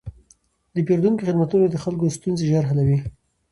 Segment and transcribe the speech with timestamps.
[0.75, 2.97] د پېرودونکو خدمتونه د خلکو ستونزې ژر حلوي.